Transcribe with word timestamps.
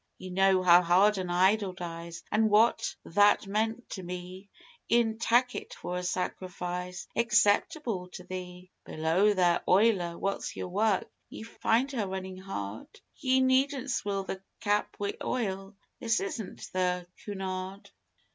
Ye 0.17 0.31
know 0.31 0.63
how 0.63 0.81
hard 0.81 1.19
an 1.19 1.29
Idol 1.29 1.73
dies, 1.73 2.23
an' 2.31 2.49
what 2.49 2.95
that 3.05 3.45
meant 3.45 3.87
to 3.91 4.01
me 4.01 4.49
E'en 4.91 5.19
tak' 5.19 5.53
it 5.53 5.75
for 5.75 5.95
a 5.97 6.01
sacrifice 6.03 7.07
acceptable 7.15 8.07
to 8.13 8.23
Thee.... 8.23 8.71
_Below 8.87 9.35
there! 9.35 9.61
Oiler! 9.67 10.17
What's 10.17 10.55
your 10.55 10.69
wark? 10.69 11.07
Ye 11.29 11.43
find 11.43 11.91
her 11.91 12.07
runnin' 12.07 12.37
hard? 12.39 12.87
Ye 13.17 13.41
needn't 13.41 13.91
swill 13.91 14.23
the 14.23 14.41
cap 14.59 14.95
wi' 14.99 15.17
oil 15.23 15.75
this 15.99 16.19
isn't 16.19 16.73
the 16.73 17.05
Cunard. 17.23 17.91